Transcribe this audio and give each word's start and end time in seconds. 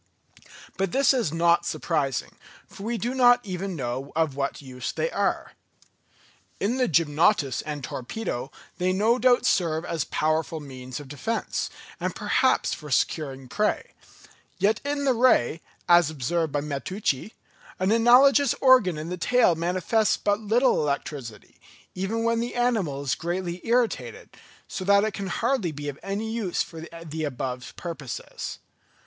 But 0.77 0.91
this 0.93 1.13
is 1.13 1.31
not 1.31 1.63
surprising, 1.63 2.31
for 2.65 2.81
we 2.81 2.97
do 2.97 3.13
not 3.13 3.39
even 3.45 3.75
know 3.75 4.11
of 4.15 4.35
what 4.35 4.59
use 4.59 4.91
they 4.91 5.11
are. 5.11 5.51
In 6.59 6.77
the 6.77 6.87
gymnotus 6.87 7.61
and 7.61 7.83
torpedo 7.83 8.49
they 8.79 8.93
no 8.93 9.19
doubt 9.19 9.45
serve 9.45 9.85
as 9.85 10.05
powerful 10.05 10.59
means 10.59 10.99
of 10.99 11.07
defence, 11.07 11.69
and 11.99 12.15
perhaps 12.15 12.73
for 12.73 12.89
securing 12.89 13.47
prey; 13.47 13.93
yet 14.57 14.81
in 14.83 15.05
the 15.05 15.13
ray, 15.13 15.61
as 15.87 16.09
observed 16.09 16.51
by 16.51 16.61
Matteucci, 16.61 17.33
an 17.77 17.91
analogous 17.91 18.55
organ 18.55 18.97
in 18.97 19.09
the 19.09 19.17
tail 19.17 19.53
manifests 19.53 20.17
but 20.17 20.39
little 20.39 20.79
electricity, 20.81 21.57
even 21.93 22.23
when 22.23 22.39
the 22.39 22.55
animal 22.55 23.03
is 23.03 23.13
greatly 23.13 23.61
irritated; 23.63 24.29
so 24.67 24.83
little 24.83 24.99
that 25.03 25.07
it 25.09 25.13
can 25.13 25.27
hardly 25.27 25.71
be 25.71 25.89
of 25.89 25.99
any 26.01 26.31
use 26.31 26.63
for 26.63 26.83
the 27.05 27.23
above 27.23 27.75
purposes. 27.75 28.57